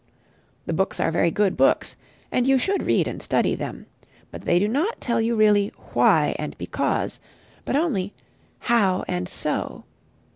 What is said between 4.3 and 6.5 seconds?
but they do not tell you really "Why